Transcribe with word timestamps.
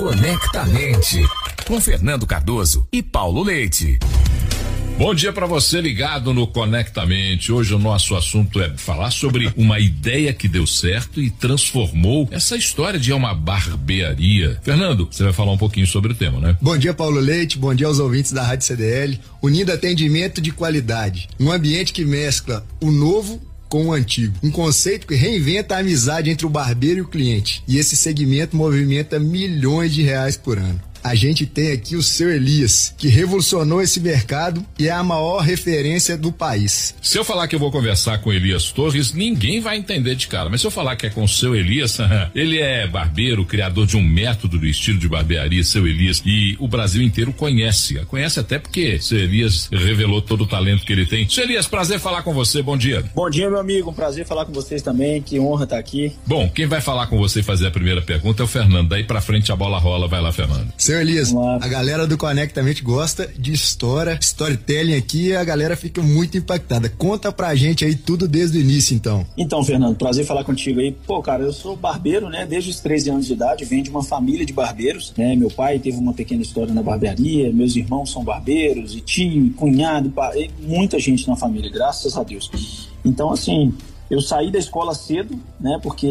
Conectamente, 0.00 1.22
com 1.66 1.78
Fernando 1.78 2.26
Cardoso 2.26 2.88
e 2.90 3.02
Paulo 3.02 3.42
Leite. 3.42 3.98
Bom 4.96 5.14
dia 5.14 5.30
para 5.30 5.44
você 5.46 5.78
ligado 5.78 6.32
no 6.32 6.46
Conectamente. 6.46 7.52
Hoje 7.52 7.74
o 7.74 7.78
nosso 7.78 8.16
assunto 8.16 8.62
é 8.62 8.74
falar 8.78 9.10
sobre 9.10 9.52
uma 9.58 9.78
ideia 9.78 10.32
que 10.32 10.48
deu 10.48 10.66
certo 10.66 11.20
e 11.20 11.30
transformou 11.30 12.26
essa 12.30 12.56
história 12.56 12.98
de 12.98 13.12
uma 13.12 13.34
barbearia. 13.34 14.58
Fernando, 14.62 15.06
você 15.10 15.22
vai 15.22 15.34
falar 15.34 15.52
um 15.52 15.58
pouquinho 15.58 15.86
sobre 15.86 16.12
o 16.12 16.14
tema, 16.14 16.40
né? 16.40 16.56
Bom 16.62 16.78
dia, 16.78 16.94
Paulo 16.94 17.20
Leite. 17.20 17.58
Bom 17.58 17.74
dia 17.74 17.86
aos 17.86 17.98
ouvintes 17.98 18.32
da 18.32 18.42
Rádio 18.42 18.66
CDL. 18.66 19.20
Unindo 19.42 19.70
atendimento 19.70 20.40
de 20.40 20.50
qualidade. 20.50 21.28
Um 21.38 21.52
ambiente 21.52 21.92
que 21.92 22.06
mescla 22.06 22.66
o 22.80 22.90
novo 22.90 23.38
com 23.70 23.86
o 23.86 23.92
antigo. 23.92 24.34
Um 24.42 24.50
conceito 24.50 25.06
que 25.06 25.14
reinventa 25.14 25.76
a 25.76 25.78
amizade 25.78 26.28
entre 26.28 26.44
o 26.44 26.50
barbeiro 26.50 26.98
e 26.98 27.02
o 27.02 27.08
cliente. 27.08 27.62
E 27.66 27.78
esse 27.78 27.96
segmento 27.96 28.56
movimenta 28.56 29.18
milhões 29.18 29.94
de 29.94 30.02
reais 30.02 30.36
por 30.36 30.58
ano 30.58 30.89
a 31.02 31.14
gente 31.14 31.46
tem 31.46 31.72
aqui 31.72 31.96
o 31.96 32.02
seu 32.02 32.30
Elias, 32.30 32.94
que 32.96 33.08
revolucionou 33.08 33.82
esse 33.82 34.00
mercado 34.00 34.64
e 34.78 34.88
é 34.88 34.90
a 34.90 35.02
maior 35.02 35.40
referência 35.40 36.16
do 36.16 36.32
país. 36.32 36.94
Se 37.02 37.18
eu 37.18 37.24
falar 37.24 37.48
que 37.48 37.54
eu 37.54 37.58
vou 37.58 37.70
conversar 37.70 38.18
com 38.18 38.32
Elias 38.32 38.70
Torres, 38.70 39.12
ninguém 39.12 39.60
vai 39.60 39.76
entender 39.76 40.14
de 40.14 40.28
cara. 40.28 40.48
Mas 40.48 40.60
se 40.60 40.66
eu 40.66 40.70
falar 40.70 40.96
que 40.96 41.06
é 41.06 41.10
com 41.10 41.24
o 41.24 41.28
seu 41.28 41.54
Elias, 41.54 41.98
ele 42.34 42.58
é 42.58 42.86
barbeiro, 42.86 43.44
criador 43.44 43.86
de 43.86 43.96
um 43.96 44.02
método 44.02 44.58
do 44.58 44.66
estilo 44.66 44.98
de 44.98 45.08
barbearia, 45.08 45.62
seu 45.64 45.86
Elias, 45.86 46.22
e 46.24 46.56
o 46.58 46.68
Brasil 46.68 47.02
inteiro 47.02 47.32
conhece. 47.32 47.94
Conhece 48.06 48.40
até 48.40 48.58
porque 48.58 48.98
seu 49.00 49.18
Elias 49.18 49.68
revelou 49.72 50.20
todo 50.22 50.44
o 50.44 50.46
talento 50.46 50.84
que 50.84 50.92
ele 50.92 51.06
tem. 51.06 51.28
Seu 51.28 51.44
Elias, 51.44 51.66
prazer 51.66 51.98
falar 51.98 52.22
com 52.22 52.32
você. 52.32 52.62
Bom 52.62 52.76
dia. 52.76 53.04
Bom 53.14 53.28
dia, 53.30 53.48
meu 53.48 53.58
amigo. 53.58 53.90
Um 53.90 53.94
prazer 53.94 54.26
falar 54.26 54.44
com 54.44 54.52
vocês 54.52 54.82
também. 54.82 55.22
Que 55.22 55.38
honra 55.38 55.64
estar 55.64 55.78
aqui. 55.78 56.12
Bom, 56.26 56.48
quem 56.48 56.66
vai 56.66 56.80
falar 56.80 57.06
com 57.06 57.16
você 57.16 57.40
e 57.40 57.42
fazer 57.42 57.66
a 57.66 57.70
primeira 57.70 58.02
pergunta 58.02 58.42
é 58.42 58.44
o 58.44 58.48
Fernando. 58.48 58.88
Daí 58.88 59.04
pra 59.04 59.20
frente 59.20 59.50
a 59.52 59.56
bola 59.56 59.78
rola. 59.78 60.08
Vai 60.08 60.20
lá, 60.20 60.32
Fernando. 60.32 60.72
Seu 60.90 61.00
Elias, 61.00 61.32
a 61.32 61.68
galera 61.68 62.04
do 62.04 62.18
Conectamente 62.18 62.82
gosta 62.82 63.30
de 63.38 63.52
história, 63.52 64.18
storytelling 64.20 64.96
aqui, 64.96 65.32
a 65.36 65.44
galera 65.44 65.76
fica 65.76 66.02
muito 66.02 66.36
impactada. 66.36 66.88
Conta 66.88 67.30
pra 67.30 67.54
gente 67.54 67.84
aí 67.84 67.94
tudo 67.94 68.26
desde 68.26 68.58
o 68.58 68.60
início, 68.60 68.92
então. 68.96 69.24
Então, 69.38 69.62
Fernando, 69.62 69.94
prazer 69.96 70.26
falar 70.26 70.42
contigo 70.42 70.80
aí. 70.80 70.90
Pô, 71.06 71.22
cara, 71.22 71.44
eu 71.44 71.52
sou 71.52 71.76
barbeiro, 71.76 72.28
né? 72.28 72.44
Desde 72.44 72.70
os 72.70 72.80
13 72.80 73.10
anos 73.10 73.26
de 73.26 73.34
idade, 73.34 73.64
venho 73.64 73.84
de 73.84 73.90
uma 73.90 74.02
família 74.02 74.44
de 74.44 74.52
barbeiros, 74.52 75.12
né? 75.16 75.36
Meu 75.36 75.48
pai 75.48 75.78
teve 75.78 75.96
uma 75.96 76.12
pequena 76.12 76.42
história 76.42 76.74
na 76.74 76.82
barbearia, 76.82 77.52
meus 77.52 77.76
irmãos 77.76 78.10
são 78.10 78.24
barbeiros, 78.24 78.96
e 78.96 79.00
tio, 79.00 79.52
cunhado, 79.52 80.12
muita 80.60 80.98
gente 80.98 81.28
na 81.28 81.36
família, 81.36 81.70
graças 81.70 82.16
a 82.16 82.24
Deus. 82.24 82.50
Então, 83.04 83.30
assim, 83.30 83.72
eu 84.10 84.20
saí 84.20 84.50
da 84.50 84.58
escola 84.58 84.92
cedo, 84.92 85.38
né? 85.60 85.78
Porque 85.80 86.06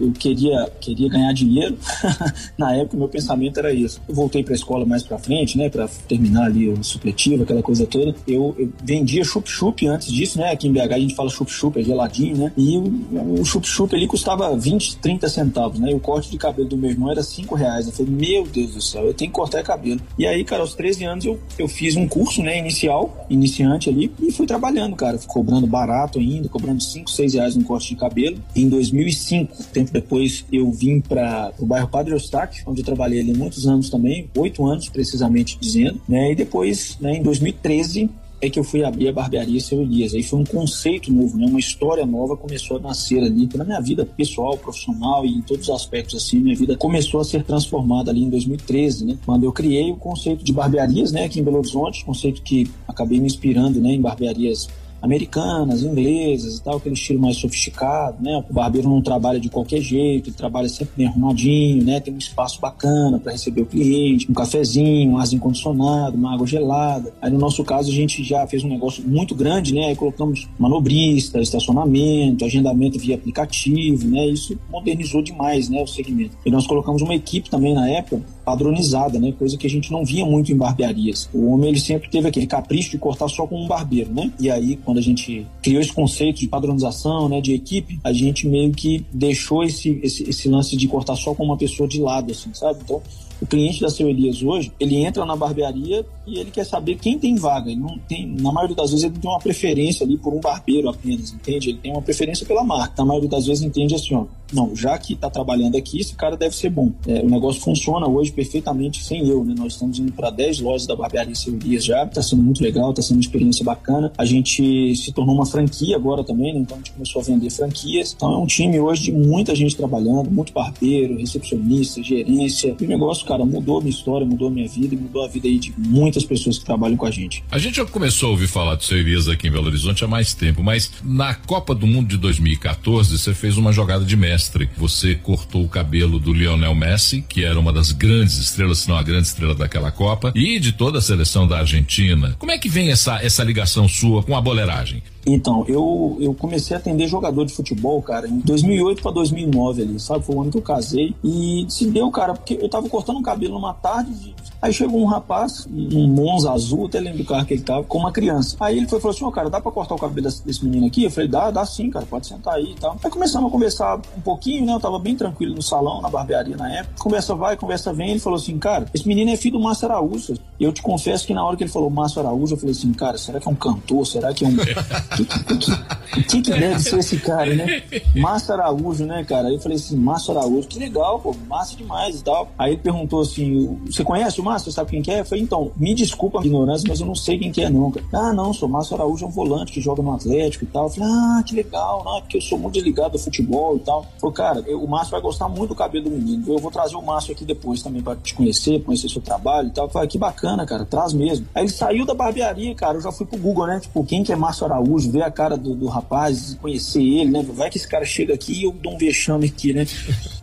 eu 0.00 0.12
queria, 0.12 0.70
queria 0.78 1.08
ganhar 1.08 1.32
dinheiro. 1.32 1.78
Na 2.58 2.76
época, 2.76 2.98
meu 2.98 3.08
pensamento 3.08 3.58
era 3.58 3.72
isso. 3.72 4.00
Eu 4.06 4.14
voltei 4.14 4.44
para 4.44 4.52
a 4.52 4.56
escola 4.56 4.84
mais 4.84 5.02
para 5.02 5.18
frente, 5.18 5.56
né? 5.56 5.70
Para 5.70 5.88
terminar 6.06 6.46
ali 6.46 6.68
o 6.68 6.84
supletivo, 6.84 7.44
aquela 7.44 7.62
coisa 7.62 7.86
toda. 7.86 8.14
Eu, 8.28 8.54
eu 8.58 8.70
vendia 8.84 9.24
chup-chup 9.24 9.86
antes 9.86 10.12
disso, 10.12 10.38
né? 10.38 10.52
Aqui 10.52 10.68
em 10.68 10.72
BH 10.72 10.92
a 10.92 10.98
gente 10.98 11.14
fala 11.14 11.30
chup-chup, 11.30 11.80
é 11.80 11.82
geladinho, 11.82 12.36
né? 12.36 12.52
E 12.58 12.76
o, 12.76 13.42
chup-chup 13.44 13.94
ali 13.96 14.06
custava 14.06 14.54
20, 14.54 14.98
30 14.98 15.28
centavos, 15.28 15.80
né? 15.80 15.90
E 15.92 15.94
o 15.94 16.00
corte 16.00 16.30
de 16.30 16.36
cabelo 16.36 16.68
do 16.68 16.76
meu 16.76 16.90
irmão 16.90 17.10
era 17.10 17.22
5 17.22 17.54
reais. 17.54 17.86
Eu 17.86 17.92
falei, 17.92 18.12
meu 18.12 18.46
Deus 18.46 18.74
do 18.74 18.82
céu, 18.82 19.04
eu 19.06 19.14
tenho 19.14 19.30
que 19.30 19.36
cortar 19.36 19.62
cabelo. 19.62 20.00
E 20.18 20.26
aí, 20.26 20.44
cara, 20.44 20.60
aos 20.60 20.74
13 20.74 21.04
anos 21.04 21.24
eu, 21.24 21.40
eu 21.58 21.66
fiz 21.66 21.96
um 21.96 22.06
curso, 22.06 22.42
né? 22.42 22.58
Inicial, 22.58 23.26
iniciante 23.30 23.88
ali, 23.88 24.12
e 24.20 24.30
fui 24.30 24.46
trabalhando, 24.46 24.94
cara. 24.94 25.18
Cobrando 25.26 25.66
barato 25.66 26.18
ainda, 26.18 26.46
cobrando 26.48 26.82
5, 26.82 27.10
6 27.10 27.29
reais 27.34 27.56
no 27.56 27.64
corte 27.64 27.88
de 27.90 27.96
cabelo. 27.96 28.36
Em 28.54 28.68
2005, 28.68 29.64
tempo 29.72 29.92
depois, 29.92 30.44
eu 30.52 30.70
vim 30.70 31.00
para 31.00 31.52
o 31.58 31.66
bairro 31.66 31.88
Padre 31.88 32.12
Eustáquio, 32.12 32.62
onde 32.66 32.80
eu 32.80 32.84
trabalhei 32.84 33.20
ali 33.20 33.34
muitos 33.34 33.66
anos 33.66 33.90
também, 33.90 34.28
oito 34.36 34.66
anos 34.66 34.88
precisamente 34.88 35.58
dizendo, 35.60 36.00
né? 36.08 36.32
E 36.32 36.34
depois, 36.34 36.96
né, 37.00 37.16
em 37.16 37.22
2013, 37.22 38.10
é 38.40 38.48
que 38.48 38.58
eu 38.58 38.64
fui 38.64 38.82
abrir 38.82 39.08
a 39.08 39.12
barbearia 39.12 39.60
Seu 39.60 39.82
Elias. 39.82 40.14
Aí 40.14 40.22
foi 40.22 40.38
um 40.38 40.44
conceito 40.44 41.12
novo, 41.12 41.36
né? 41.36 41.46
Uma 41.46 41.60
história 41.60 42.06
nova 42.06 42.36
começou 42.36 42.78
a 42.78 42.80
nascer 42.80 43.22
ali 43.22 43.48
na 43.54 43.64
minha 43.64 43.80
vida 43.80 44.06
pessoal, 44.06 44.56
profissional 44.56 45.26
e 45.26 45.28
em 45.28 45.42
todos 45.42 45.68
os 45.68 45.74
aspectos 45.74 46.16
assim, 46.16 46.38
minha 46.40 46.56
vida 46.56 46.76
começou 46.76 47.20
a 47.20 47.24
ser 47.24 47.44
transformada 47.44 48.10
ali 48.10 48.22
em 48.22 48.30
2013, 48.30 49.04
né? 49.04 49.18
Quando 49.26 49.44
eu 49.44 49.52
criei 49.52 49.90
o 49.90 49.96
conceito 49.96 50.42
de 50.42 50.52
barbearias, 50.52 51.12
né, 51.12 51.24
aqui 51.24 51.40
em 51.40 51.42
Belo 51.42 51.58
Horizonte, 51.58 52.04
conceito 52.04 52.42
que 52.42 52.70
acabei 52.88 53.20
me 53.20 53.26
inspirando, 53.26 53.80
né, 53.80 53.92
em 53.92 54.00
barbearias 54.00 54.68
americanas, 55.02 55.82
inglesas 55.82 56.56
e 56.56 56.62
tal, 56.62 56.76
aquele 56.76 56.94
estilo 56.94 57.20
mais 57.20 57.36
sofisticado, 57.36 58.22
né? 58.22 58.44
O 58.48 58.52
barbeiro 58.52 58.88
não 58.88 59.00
trabalha 59.00 59.40
de 59.40 59.48
qualquer 59.48 59.80
jeito, 59.80 60.28
ele 60.28 60.36
trabalha 60.36 60.68
sempre 60.68 60.94
bem 60.96 61.06
arrumadinho, 61.06 61.84
né? 61.84 62.00
Tem 62.00 62.12
um 62.12 62.18
espaço 62.18 62.60
bacana 62.60 63.18
para 63.18 63.32
receber 63.32 63.62
o 63.62 63.66
cliente, 63.66 64.30
um 64.30 64.34
cafezinho, 64.34 65.12
um 65.12 65.18
arzinho 65.18 65.40
condicionado, 65.40 66.16
uma 66.16 66.34
água 66.34 66.46
gelada. 66.46 67.12
Aí 67.20 67.30
no 67.30 67.38
nosso 67.38 67.64
caso 67.64 67.90
a 67.90 67.94
gente 67.94 68.22
já 68.22 68.46
fez 68.46 68.62
um 68.62 68.68
negócio 68.68 69.06
muito 69.06 69.34
grande, 69.34 69.74
né? 69.74 69.86
Aí 69.86 69.96
colocamos 69.96 70.48
manobrista, 70.58 71.40
estacionamento, 71.40 72.44
agendamento 72.44 72.98
via 72.98 73.14
aplicativo, 73.14 74.06
né? 74.08 74.26
Isso 74.26 74.58
modernizou 74.70 75.22
demais, 75.22 75.68
né, 75.68 75.82
o 75.82 75.86
segmento. 75.86 76.36
E 76.44 76.50
nós 76.50 76.66
colocamos 76.66 77.02
uma 77.02 77.14
equipe 77.14 77.48
também 77.48 77.74
na 77.74 77.88
época 77.88 78.22
padronizada, 78.44 79.18
né? 79.18 79.32
Coisa 79.38 79.56
que 79.56 79.66
a 79.66 79.70
gente 79.70 79.92
não 79.92 80.04
via 80.04 80.24
muito 80.24 80.52
em 80.52 80.56
barbearias. 80.56 81.28
O 81.32 81.52
homem 81.52 81.70
ele 81.70 81.80
sempre 81.80 82.10
teve 82.10 82.28
aquele 82.28 82.46
capricho 82.46 82.90
de 82.90 82.98
cortar 82.98 83.28
só 83.28 83.46
com 83.46 83.64
um 83.64 83.68
barbeiro, 83.68 84.12
né? 84.12 84.32
E 84.40 84.50
aí 84.50 84.76
quando 84.90 84.98
a 84.98 85.02
gente 85.02 85.46
criou 85.62 85.80
esse 85.80 85.92
conceito 85.92 86.40
de 86.40 86.48
padronização, 86.48 87.28
né, 87.28 87.40
de 87.40 87.54
equipe, 87.54 88.00
a 88.02 88.12
gente 88.12 88.48
meio 88.48 88.72
que 88.72 89.06
deixou 89.12 89.62
esse, 89.62 90.00
esse, 90.02 90.28
esse 90.28 90.48
lance 90.48 90.76
de 90.76 90.88
cortar 90.88 91.14
só 91.14 91.32
com 91.32 91.44
uma 91.44 91.56
pessoa 91.56 91.88
de 91.88 92.00
lado, 92.00 92.32
assim, 92.32 92.52
sabe? 92.52 92.80
Então 92.82 93.00
o 93.40 93.46
cliente 93.46 93.80
da 93.80 93.88
Seu 93.88 94.08
Elias 94.08 94.42
hoje, 94.42 94.72
ele 94.80 94.96
entra 94.96 95.24
na 95.24 95.36
barbearia 95.36 96.04
e 96.30 96.38
ele 96.38 96.50
quer 96.50 96.64
saber 96.64 96.96
quem 96.96 97.18
tem 97.18 97.34
vaga. 97.34 97.70
Ele 97.70 97.80
não 97.80 97.98
tem, 97.98 98.26
na 98.26 98.52
maioria 98.52 98.76
das 98.76 98.90
vezes, 98.90 99.04
ele 99.04 99.14
não 99.14 99.20
tem 99.20 99.30
uma 99.30 99.40
preferência 99.40 100.06
ali 100.06 100.16
por 100.16 100.32
um 100.32 100.40
barbeiro 100.40 100.88
apenas, 100.88 101.32
entende? 101.32 101.70
Ele 101.70 101.78
tem 101.78 101.90
uma 101.90 102.02
preferência 102.02 102.46
pela 102.46 102.62
marca. 102.62 102.94
Na 102.98 103.04
maioria 103.04 103.28
das 103.28 103.46
vezes 103.46 103.64
entende 103.64 103.94
assim, 103.94 104.14
ó, 104.14 104.26
não, 104.52 104.74
já 104.74 104.96
que 104.98 105.14
está 105.14 105.30
trabalhando 105.30 105.76
aqui, 105.76 106.00
esse 106.00 106.14
cara 106.14 106.36
deve 106.36 106.56
ser 106.56 106.70
bom. 106.70 106.92
É, 107.06 107.20
o 107.20 107.28
negócio 107.28 107.60
funciona 107.60 108.06
hoje 108.06 108.32
perfeitamente 108.32 109.02
sem 109.02 109.26
eu, 109.28 109.44
né? 109.44 109.54
Nós 109.56 109.74
estamos 109.74 109.98
indo 109.98 110.12
para 110.12 110.30
10 110.30 110.60
lojas 110.60 110.86
da 110.86 110.96
barbearia 110.96 111.34
Seu 111.34 111.54
Elias 111.54 111.84
já, 111.84 112.04
está 112.04 112.22
sendo 112.22 112.42
muito 112.42 112.62
legal, 112.62 112.90
está 112.90 113.02
sendo 113.02 113.16
uma 113.16 113.22
experiência 113.22 113.64
bacana. 113.64 114.12
A 114.16 114.24
gente 114.24 114.94
se 114.96 115.12
tornou 115.12 115.34
uma 115.34 115.46
franquia 115.46 115.96
agora 115.96 116.24
também, 116.24 116.54
né? 116.54 116.60
Então 116.60 116.76
a 116.76 116.78
gente 116.78 116.92
começou 116.92 117.22
a 117.22 117.24
vender 117.24 117.50
franquias. 117.50 118.12
Então 118.16 118.32
é 118.32 118.38
um 118.38 118.46
time 118.46 118.78
hoje 118.80 119.04
de 119.04 119.12
muita 119.12 119.54
gente 119.54 119.76
trabalhando, 119.76 120.30
muito 120.30 120.52
barbeiro, 120.52 121.16
recepcionista, 121.16 122.02
gerência. 122.02 122.76
E 122.80 122.84
o 122.84 122.88
negócio 122.88 123.26
cara, 123.26 123.44
mudou 123.44 123.80
minha 123.80 123.90
história, 123.90 124.26
mudou 124.26 124.50
minha 124.50 124.68
vida 124.68 124.94
e 124.94 124.98
mudou 124.98 125.24
a 125.24 125.28
vida 125.28 125.46
aí 125.46 125.58
de 125.58 125.72
muitas 125.78 126.19
pessoas 126.24 126.58
que 126.58 126.64
trabalham 126.64 126.96
com 126.96 127.06
a 127.06 127.10
gente. 127.10 127.42
A 127.50 127.58
gente 127.58 127.76
já 127.76 127.86
começou 127.86 128.28
a 128.28 128.32
ouvir 128.32 128.46
falar 128.46 128.74
do 128.74 128.84
seu 128.84 128.98
Elias 128.98 129.28
aqui 129.28 129.48
em 129.48 129.50
Belo 129.50 129.66
Horizonte 129.66 130.04
há 130.04 130.08
mais 130.08 130.34
tempo, 130.34 130.62
mas 130.62 130.90
na 131.02 131.34
Copa 131.34 131.74
do 131.74 131.86
Mundo 131.86 132.08
de 132.08 132.16
2014 132.16 133.18
você 133.18 133.34
fez 133.34 133.56
uma 133.56 133.72
jogada 133.72 134.04
de 134.04 134.16
mestre. 134.16 134.68
Você 134.76 135.14
cortou 135.14 135.64
o 135.64 135.68
cabelo 135.68 136.18
do 136.18 136.32
Lionel 136.32 136.74
Messi, 136.74 137.24
que 137.28 137.44
era 137.44 137.58
uma 137.58 137.72
das 137.72 137.92
grandes 137.92 138.38
estrelas, 138.38 138.78
se 138.78 138.88
não 138.88 138.96
a 138.96 139.02
grande 139.02 139.26
estrela 139.26 139.54
daquela 139.54 139.90
Copa, 139.90 140.32
e 140.34 140.58
de 140.58 140.72
toda 140.72 140.98
a 140.98 141.02
seleção 141.02 141.46
da 141.46 141.58
Argentina. 141.58 142.36
Como 142.38 142.52
é 142.52 142.58
que 142.58 142.68
vem 142.68 142.90
essa, 142.90 143.22
essa 143.22 143.42
ligação 143.42 143.88
sua 143.88 144.22
com 144.22 144.36
a 144.36 144.40
boleiragem? 144.40 145.02
Então, 145.26 145.64
eu, 145.68 146.16
eu 146.20 146.32
comecei 146.34 146.74
a 146.74 146.80
atender 146.80 147.06
jogador 147.06 147.44
de 147.44 147.52
futebol, 147.52 148.00
cara, 148.02 148.26
em 148.26 148.38
2008 148.40 149.02
para 149.02 149.12
2009 149.12 149.82
ali, 149.82 150.00
sabe? 150.00 150.24
Foi 150.24 150.34
o 150.34 150.40
ano 150.40 150.50
que 150.50 150.56
eu 150.56 150.62
casei. 150.62 151.14
E 151.22 151.66
se 151.68 151.86
deu, 151.86 152.10
cara, 152.10 152.32
porque 152.32 152.58
eu 152.60 152.68
tava 152.68 152.88
cortando 152.88 153.18
o 153.18 153.22
cabelo 153.22 153.54
numa 153.54 153.74
tarde, 153.74 154.12
de... 154.14 154.34
aí 154.60 154.72
chegou 154.72 155.00
um 155.00 155.06
rapaz, 155.06 155.66
um 155.70 156.06
Monza 156.06 156.52
azul, 156.52 156.86
até 156.86 157.00
lembro 157.00 157.18
do 157.18 157.24
carro 157.24 157.44
que 157.46 157.54
ele 157.54 157.62
tava, 157.62 157.84
com 157.84 157.98
uma 157.98 158.12
criança. 158.12 158.56
Aí 158.60 158.76
ele 158.76 158.88
foi 158.88 159.00
falou 159.00 159.14
assim: 159.14 159.24
Ô, 159.24 159.28
oh, 159.28 159.32
cara, 159.32 159.50
dá 159.50 159.60
pra 159.60 159.72
cortar 159.72 159.94
o 159.94 159.98
cabelo 159.98 160.22
desse, 160.22 160.44
desse, 160.44 160.64
menino 160.64 160.86
aqui? 160.86 161.04
Eu 161.04 161.10
falei: 161.10 161.28
dá, 161.28 161.50
dá 161.50 161.64
sim, 161.64 161.90
cara, 161.90 162.06
pode 162.06 162.26
sentar 162.26 162.54
aí 162.54 162.72
e 162.72 162.74
tal. 162.74 162.96
Aí 163.02 163.10
começamos 163.10 163.48
a 163.48 163.52
conversar 163.52 163.96
um 164.16 164.20
pouquinho, 164.20 164.66
né? 164.66 164.72
Eu 164.74 164.80
tava 164.80 164.98
bem 164.98 165.16
tranquilo 165.16 165.54
no 165.54 165.62
salão, 165.62 166.00
na 166.00 166.08
barbearia 166.08 166.56
na 166.56 166.72
época. 166.72 166.94
Conversa 166.98 167.34
vai, 167.34 167.56
conversa 167.56 167.92
vem. 167.92 168.10
Ele 168.10 168.20
falou 168.20 168.38
assim: 168.38 168.58
cara, 168.58 168.86
esse 168.92 169.06
menino 169.06 169.30
é 169.30 169.36
filho 169.36 169.58
do 169.58 169.62
Márcio 169.62 169.88
Araújo. 169.88 170.34
E 170.58 170.64
eu 170.64 170.72
te 170.72 170.82
confesso 170.82 171.26
que 171.26 171.32
na 171.32 171.44
hora 171.44 171.56
que 171.56 171.64
ele 171.64 171.70
falou 171.70 171.88
Márcio 171.88 172.20
Araújo, 172.20 172.54
eu 172.54 172.58
falei 172.58 172.72
assim: 172.72 172.92
cara, 172.92 173.16
será 173.16 173.40
que 173.40 173.48
é 173.48 173.50
um 173.50 173.54
cantor? 173.54 174.06
Será 174.06 174.32
que 174.34 174.44
é 174.44 174.48
um. 174.48 174.56
que, 174.56 175.24
que, 175.24 175.72
o 176.20 176.24
que, 176.24 176.42
que 176.42 176.50
deve 176.50 176.80
ser 176.80 176.98
esse 176.98 177.18
cara, 177.18 177.54
né? 177.54 177.82
Márcio 178.16 178.54
Araújo, 178.54 179.04
né, 179.06 179.24
cara? 179.24 179.48
Aí 179.48 179.54
eu 179.54 179.60
falei 179.60 179.76
assim, 179.76 179.96
Márcio 179.96 180.36
Araújo, 180.36 180.68
que 180.68 180.78
legal, 180.78 181.20
pô, 181.20 181.34
massa 181.48 181.76
demais 181.76 182.20
e 182.20 182.24
tal. 182.24 182.50
Aí 182.58 182.72
ele 182.72 182.80
perguntou 182.80 183.20
assim, 183.20 183.78
você 183.86 184.02
conhece 184.04 184.40
o 184.40 184.44
Márcio, 184.50 184.72
sabe 184.72 184.90
quem 184.90 185.02
que 185.02 185.12
é? 185.12 185.20
Eu 185.20 185.24
falei, 185.24 185.44
então, 185.44 185.70
me 185.76 185.94
desculpa 185.94 186.40
a 186.40 186.44
ignorância, 186.44 186.84
mas 186.88 186.98
eu 186.98 187.06
não 187.06 187.14
sei 187.14 187.38
quem 187.38 187.52
que 187.52 187.62
é 187.62 187.70
cara. 187.70 188.04
Ah, 188.12 188.32
não, 188.32 188.52
sou 188.52 188.68
Márcio 188.68 188.96
Araújo, 188.96 189.24
é 189.24 189.28
um 189.28 189.30
volante 189.30 189.70
que 189.70 189.80
joga 189.80 190.02
no 190.02 190.12
Atlético 190.12 190.64
e 190.64 190.66
tal. 190.66 190.86
Eu 190.86 190.90
falei, 190.90 191.08
ah, 191.08 191.42
que 191.46 191.54
legal, 191.54 192.02
não, 192.04 192.18
é 192.18 192.20
porque 192.20 192.36
eu 192.38 192.40
sou 192.40 192.58
muito 192.58 192.80
ligado 192.80 193.12
ao 193.12 193.18
futebol 193.18 193.76
e 193.76 193.80
tal. 193.80 194.04
Falei, 194.20 194.34
cara, 194.34 194.64
eu, 194.66 194.82
o 194.82 194.88
Márcio 194.88 195.12
vai 195.12 195.20
gostar 195.20 195.48
muito 195.48 195.68
do 195.68 195.74
cabelo 195.76 196.06
do 196.06 196.10
menino. 196.10 196.44
Eu 196.48 196.58
vou 196.58 196.70
trazer 196.70 196.96
o 196.96 197.02
Márcio 197.02 197.32
aqui 197.32 197.44
depois 197.44 197.80
também 197.80 198.02
para 198.02 198.16
te 198.16 198.34
conhecer, 198.34 198.82
conhecer 198.82 199.08
seu 199.08 199.22
trabalho 199.22 199.68
e 199.68 199.70
tal. 199.70 199.86
Eu 199.86 199.90
falei, 199.90 200.08
que 200.08 200.18
bacana, 200.18 200.66
cara, 200.66 200.84
traz 200.84 201.12
mesmo. 201.12 201.46
Aí 201.54 201.62
ele 201.62 201.70
saiu 201.70 202.04
da 202.04 202.12
barbearia, 202.12 202.74
cara, 202.74 202.98
eu 202.98 203.00
já 203.00 203.12
fui 203.12 203.26
pro 203.26 203.38
Google, 203.38 203.68
né? 203.68 203.78
Tipo, 203.78 204.04
quem 204.04 204.24
que 204.24 204.32
é 204.32 204.36
Márcio 204.36 204.66
Araújo, 204.66 205.12
ver 205.12 205.22
a 205.22 205.30
cara 205.30 205.56
do, 205.56 205.76
do 205.76 205.86
rapaz, 205.86 206.58
conhecer 206.60 207.02
ele, 207.02 207.30
né? 207.30 207.46
Vai 207.52 207.70
que 207.70 207.78
esse 207.78 207.86
cara 207.86 208.04
chega 208.04 208.34
aqui 208.34 208.60
e 208.60 208.64
eu 208.64 208.72
dou 208.72 208.94
um 208.94 208.98
vexame 208.98 209.46
aqui, 209.46 209.72
né? 209.72 209.86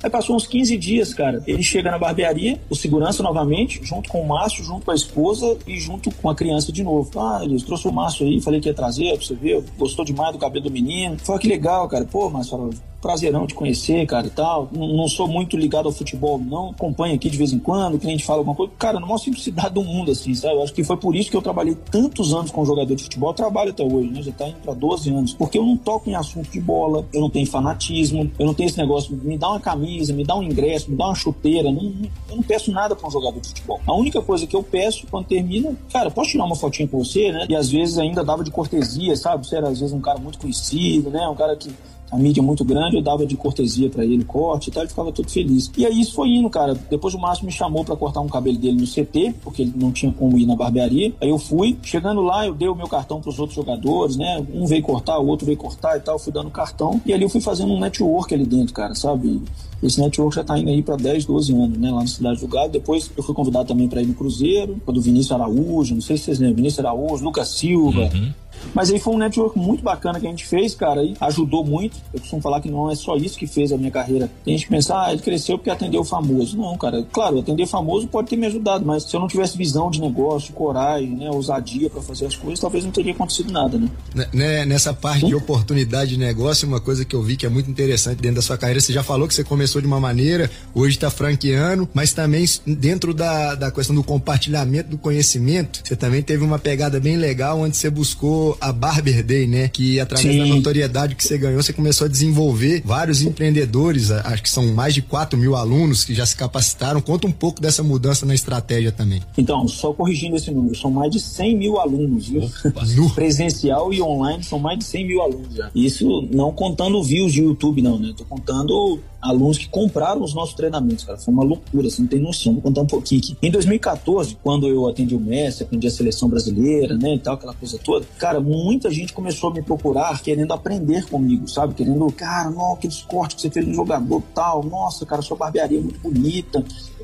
Aí 0.02 0.10
passou 0.10 0.36
uns 0.36 0.48
15 0.48 0.78
dias, 0.78 1.14
cara. 1.14 1.44
Ele 1.46 1.62
chega 1.62 1.92
na 1.92 2.00
barbearia, 2.00 2.62
o 2.70 2.76
segurança 2.76 3.22
novamente, 3.22 3.82
junto 3.84 3.97
com 4.10 4.22
o 4.22 4.28
Márcio, 4.28 4.64
junto 4.64 4.86
com 4.86 4.92
a 4.92 4.96
esposa 4.96 5.58
e 5.66 5.80
junto 5.80 6.12
com 6.12 6.30
a 6.30 6.36
criança 6.36 6.72
de 6.72 6.84
novo. 6.84 7.10
Ah, 7.20 7.40
eles 7.44 7.64
trouxe 7.64 7.88
o 7.88 7.92
Márcio 7.92 8.26
aí, 8.26 8.42
falei 8.42 8.60
que 8.60 8.68
ia 8.68 8.74
trazer, 8.74 9.18
pra 9.18 9.26
você 9.26 9.36
ver, 9.36 9.64
gostou 9.78 10.06
demais 10.06 10.34
do 10.34 10.38
cabelo 10.38 10.66
do 10.66 10.72
menino. 10.72 11.18
Falei, 11.20 11.42
que 11.42 11.48
legal, 11.48 11.88
cara. 11.88 12.06
Pô, 12.06 12.30
Márcio, 12.30 12.72
prazerão 13.02 13.48
te 13.48 13.54
conhecer, 13.54 14.06
cara, 14.06 14.28
e 14.28 14.30
tal. 14.30 14.70
Não, 14.72 14.88
não, 14.88 15.08
sou 15.08 15.28
muito 15.28 15.56
ligado 15.56 15.86
ao 15.86 15.92
futebol, 15.92 16.40
não. 16.40 16.72
Acompanho 16.72 17.16
aqui 17.16 17.30
de 17.30 17.38
vez 17.38 17.54
em 17.54 17.60
quando, 17.60 17.96
o 17.96 18.00
cliente 18.00 18.24
fala 18.24 18.40
alguma 18.40 18.56
coisa. 18.56 18.74
Cara, 18.78 19.00
na 19.00 19.06
maior 19.06 19.18
simplicidade 19.18 19.74
do 19.74 19.84
mundo, 19.84 20.12
assim, 20.12 20.34
sabe? 20.34 20.56
Eu 20.56 20.64
acho 20.64 20.74
que 20.74 20.84
foi 20.84 20.98
por 20.98 21.16
isso 21.16 21.30
que 21.30 21.38
eu 21.38 21.42
trabalhei 21.42 21.76
tantos 21.90 22.34
anos 22.34 22.52
com 22.52 22.66
jogador 22.66 22.94
de 22.96 23.04
futebol. 23.04 23.30
Eu 23.30 23.36
trabalho 23.36 23.72
até 23.72 23.84
hoje, 23.84 24.10
né? 24.10 24.22
Já 24.22 24.32
tá 24.32 24.48
indo 24.48 24.58
pra 24.58 24.74
12 24.74 25.10
anos. 25.10 25.34
Porque 25.34 25.58
eu 25.58 25.66
não 25.66 25.78
toco 25.78 26.10
em 26.10 26.16
assunto 26.16 26.50
de 26.50 26.60
bola, 26.60 27.06
eu 27.14 27.22
não 27.22 27.30
tenho 27.30 27.46
fanatismo, 27.46 28.30
eu 28.38 28.46
não 28.46 28.54
tenho 28.54 28.68
esse 28.68 28.78
negócio, 28.78 29.16
me 29.16 29.38
dá 29.38 29.50
uma 29.50 29.60
camisa, 29.60 30.14
me 30.14 30.24
dá 30.24 30.36
um 30.36 30.44
ingresso, 30.44 30.90
me 30.90 30.98
dá 30.98 31.06
uma 31.06 31.16
chuteira. 31.16 31.72
Não, 31.72 31.94
eu 32.30 32.36
não 32.36 32.44
peço 32.44 32.72
nada 32.72 32.96
pra 32.96 33.08
um 33.08 33.12
jogador 33.12 33.40
de 33.40 33.48
futebol. 33.48 33.80
A 33.88 33.94
única 33.94 34.22
coisa 34.22 34.46
que 34.46 34.56
eu 34.56 34.62
peço 34.62 35.08
quando 35.10 35.28
termina, 35.28 35.74
cara, 35.94 36.12
posso 36.12 36.32
tirar 36.32 36.44
uma 36.44 36.58
fotinha 36.58 36.88
com 36.88 37.02
você, 37.02 37.32
né? 37.32 37.46
E 37.50 37.56
às 37.56 37.72
vezes 37.72 37.98
ainda 37.98 38.22
dava 38.22 38.44
de 38.44 38.52
cortesia, 38.52 39.16
sabe? 39.16 39.48
Você 39.48 39.56
era 39.56 39.70
às 39.70 39.80
vezes 39.80 39.94
um 39.94 40.02
cara 40.02 40.20
muito 40.20 40.38
conhecido, 40.38 41.10
né? 41.10 41.26
Um 41.30 41.36
cara 41.36 41.56
que 41.56 41.74
a 42.12 42.18
mídia 42.18 42.42
muito 42.42 42.64
grande, 42.64 42.96
eu 42.96 43.02
dava 43.02 43.26
de 43.26 43.36
cortesia 43.36 43.90
para 43.90 44.06
ele 44.06 44.24
corte 44.24 44.70
e 44.70 44.72
tal, 44.72 44.84
ele 44.84 44.90
ficava 44.90 45.12
todo 45.12 45.30
feliz. 45.30 45.70
E 45.78 45.86
aí 45.86 46.00
isso 46.00 46.14
foi 46.14 46.30
indo, 46.30 46.50
cara. 46.50 46.74
Depois 46.90 47.14
o 47.14 47.20
Márcio 47.20 47.46
me 47.46 47.52
chamou 47.52 47.84
para 47.84 47.96
cortar 47.96 48.22
um 48.22 48.28
cabelo 48.28 48.58
dele 48.58 48.78
no 48.80 48.88
CT, 48.88 49.36
porque 49.44 49.64
ele 49.64 49.74
não 49.76 49.92
tinha 49.92 50.12
como 50.12 50.38
ir 50.38 50.46
na 50.46 50.56
barbearia. 50.56 51.14
Aí 51.22 51.30
eu 51.30 51.38
fui, 51.38 51.78
chegando 51.84 52.22
lá, 52.22 52.46
eu 52.46 52.54
dei 52.54 52.68
o 52.68 52.76
meu 52.76 52.88
cartão 52.88 53.20
para 53.20 53.30
os 53.30 53.40
outros 53.40 53.56
jogadores, 53.56 54.16
né? 54.16 54.46
Um 54.54 54.66
veio 54.66 54.82
cortar, 54.82 55.20
o 55.20 55.28
outro 55.28 55.46
veio 55.46 55.58
cortar 55.58 55.98
e 55.98 56.00
tal, 56.00 56.18
fui 56.18 56.32
dando 56.32 56.50
cartão. 56.50 57.02
E 57.06 57.14
ali 57.14 57.24
eu 57.24 57.30
fui 57.30 57.42
fazendo 57.42 57.74
um 57.74 57.80
network 57.80 58.34
ali 58.34 58.46
dentro, 58.46 58.74
cara, 58.74 58.96
sabe? 58.96 59.42
Esse 59.84 60.00
network 60.00 60.36
já 60.36 60.42
está 60.42 60.58
indo 60.58 60.70
aí 60.70 60.82
para 60.82 60.96
10, 60.96 61.26
12 61.26 61.54
anos, 61.54 61.78
né? 61.78 61.92
Lá 61.92 62.02
na 62.02 62.08
Cidade 62.08 62.40
do 62.40 62.48
Galo. 62.48 62.70
Depois 62.70 63.12
eu 63.16 63.22
fui 63.22 63.36
convidado 63.36 63.68
também 63.68 63.88
para 63.88 64.02
ir 64.02 64.08
no 64.08 64.14
Cruzeiro, 64.14 64.78
quando 64.86 64.98
o 64.98 65.02
Vinícius 65.02 65.34
Araújo, 65.34 65.94
não 65.94 66.02
sei 66.02 66.18
se 66.18 66.24
vocês 66.24 66.40
lembram, 66.40 66.58
Vinícius 66.58 66.86
Araújo, 66.86 67.24
Lucas 67.24 67.50
Silva. 67.50 68.10
Uhum. 68.14 68.32
Mas 68.74 68.90
aí 68.92 69.00
foi 69.00 69.14
um 69.14 69.18
network 69.18 69.58
muito 69.58 69.84
bacana 69.84 70.20
que 70.20 70.28
a 70.28 70.30
gente 70.30 70.46
fez, 70.46 70.76
cara, 70.76 71.04
e 71.04 71.16
ajudou 71.20 71.64
muito. 71.64 71.98
Eu 72.14 72.20
costumo 72.20 72.42
falar 72.42 72.62
que 72.62 72.70
não 72.70 72.90
é 72.90 72.96
só 72.96 73.16
isso 73.16 73.38
que 73.38 73.48
fez 73.48 73.72
a 73.72 73.78
minha 73.78 73.92
carreira. 73.92 74.30
Tem 74.44 74.56
gente 74.56 74.66
que 74.66 74.72
pensa, 74.72 75.02
ah, 75.02 75.12
ele 75.12 75.22
cresceu 75.22 75.58
porque 75.58 75.70
atendeu 75.70 76.04
famoso. 76.04 76.58
Não, 76.58 76.78
cara, 76.78 77.06
claro, 77.12 77.40
atender 77.40 77.66
famoso 77.66 78.08
pode 78.08 78.30
ter 78.30 78.38
me 78.38 78.46
ajudado, 78.48 78.86
mas 78.86 79.04
se 79.04 79.16
eu 79.16 79.20
não 79.20 79.28
tivesse 79.28 79.58
visão 79.58 79.90
de 79.90 80.00
negócio, 80.00 80.54
coragem, 80.54 81.10
né, 81.10 81.30
ousadia 81.30 81.90
para 81.90 82.02
fazer 82.02 82.26
as 82.26 82.36
coisas, 82.36 82.60
talvez 82.60 82.84
não 82.84 82.92
teria 82.92 83.14
acontecido 83.14 83.52
nada, 83.52 83.78
né? 83.78 83.90
né 84.34 84.66
nessa 84.66 84.94
parte 84.94 85.22
Sim. 85.22 85.28
de 85.28 85.36
oportunidade 85.36 86.12
de 86.12 86.18
negócio, 86.18 86.68
uma 86.68 86.80
coisa 86.80 87.04
que 87.04 87.16
eu 87.16 87.22
vi 87.22 87.36
que 87.36 87.46
é 87.46 87.50
muito 87.50 87.70
interessante 87.70 88.22
dentro 88.22 88.38
da 88.38 88.42
sua 88.42 88.58
carreira, 88.58 88.80
você 88.80 88.94
já 88.94 89.04
falou 89.04 89.28
que 89.28 89.34
você 89.34 89.44
começou 89.44 89.82
de 89.82 89.88
uma 89.88 90.00
maneira, 90.00 90.50
hoje 90.74 90.96
está 90.96 91.10
franqueando, 91.10 91.90
mas 91.94 92.14
também 92.14 92.46
dentro 92.66 93.14
da, 93.14 93.56
da 93.56 93.72
questão 93.72 93.96
do 93.96 94.04
compartilhamento 94.04 94.90
do 94.90 94.98
conhecimento, 94.98 95.82
você 95.84 95.96
também 95.96 96.22
teve 96.22 96.44
uma 96.44 96.60
pegada 96.60 97.00
bem 97.00 97.18
legal 97.18 97.60
onde 97.60 97.76
você 97.76 97.90
buscou 97.90 98.47
a 98.62 98.72
Barber 98.72 99.24
Day, 99.24 99.48
né? 99.48 99.68
Que 99.68 100.00
através 100.00 100.34
Sim. 100.34 100.40
da 100.40 100.46
notoriedade 100.46 101.16
que 101.16 101.24
você 101.24 101.38
ganhou, 101.38 101.62
você 101.62 101.74
começou 101.74 102.06
a 102.06 102.08
desenvolver 102.08 102.82
vários 102.86 103.22
empreendedores, 103.22 104.12
acho 104.12 104.44
que 104.44 104.50
são 104.50 104.74
mais 104.74 104.94
de 104.94 105.02
4 105.02 105.38
mil 105.38 105.56
alunos 105.56 106.06
que 106.06 106.14
já 106.14 106.26
se 106.26 106.36
capacitaram. 106.36 107.02
Conta 107.02 107.28
um 107.28 107.32
pouco 107.32 107.62
dessa 107.62 107.84
mudança 107.84 108.26
na 108.26 108.36
estratégia 108.36 108.92
também. 108.92 109.22
Então, 109.38 109.68
só 109.68 109.92
corrigindo 109.94 110.36
esse 110.36 110.52
número, 110.52 110.76
são 110.78 110.92
mais 110.92 111.12
de 111.12 111.20
100 111.20 111.58
mil 111.58 111.80
alunos, 111.80 112.28
viu? 112.28 112.50
Presencial 113.16 113.94
e 113.94 114.02
online 114.02 114.44
são 114.44 114.60
mais 114.60 114.80
de 114.80 114.86
100 114.86 115.08
mil 115.08 115.22
alunos 115.22 115.56
já. 115.56 115.72
Isso 115.74 116.28
não 116.32 116.52
contando 116.52 117.02
views 117.04 117.34
de 117.34 117.42
YouTube, 117.42 117.82
não, 117.82 117.98
né? 117.98 118.14
Tô 118.16 118.26
contando 118.26 119.00
alunos 119.22 119.58
que 119.58 119.68
compraram 119.68 120.24
os 120.24 120.34
nossos 120.34 120.56
treinamentos, 120.56 121.04
cara. 121.04 121.18
Foi 121.18 121.34
uma 121.34 121.44
loucura, 121.44 121.90
você 121.90 122.02
não 122.02 122.08
tem 122.08 122.20
noção. 122.20 122.54
Vou 122.54 122.62
contar 122.62 122.82
um 122.82 122.88
pouquinho 122.88 123.22
aqui. 123.22 123.38
Em 123.42 123.52
2014, 123.52 124.38
quando 124.44 124.68
eu 124.68 124.88
atendi 124.88 125.16
o 125.16 125.20
Messi, 125.20 125.64
aprendi 125.64 125.88
a 125.88 125.92
seleção 125.92 126.30
brasileira, 126.30 126.96
né, 126.96 127.16
e 127.16 127.20
tal, 127.20 127.36
aquela 127.36 127.54
coisa 127.54 127.80
toda, 127.84 128.06
cara, 128.18 128.40
muita 128.40 128.90
gente 128.92 129.14
começou 129.14 129.50
a 129.50 129.54
me 129.54 129.62
procurar 129.62 130.22
querendo 130.22 130.54
aprender 130.54 131.06
comigo, 131.08 131.48
sabe? 131.48 131.74
Querendo, 131.74 132.12
cara, 132.12 132.50
não, 132.50 132.74
aqueles 132.74 133.02
cortes 133.02 133.36
que 133.36 133.42
você 133.42 133.50
fez 133.50 133.68
no 133.68 133.74
jogador 133.74 134.22
tal, 134.34 134.64
nossa, 134.64 135.06
cara, 135.06 135.22
sua 135.22 135.38
barbearia 135.38 135.80
é 135.80 135.82
muito 135.82 136.00
bonita. 136.00 136.64